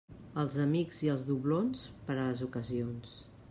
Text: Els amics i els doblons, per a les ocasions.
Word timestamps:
Els 0.43 0.55
amics 0.63 1.01
i 1.09 1.11
els 1.17 1.27
doblons, 1.27 1.85
per 2.09 2.15
a 2.17 2.25
les 2.25 2.41
ocasions. 2.51 3.17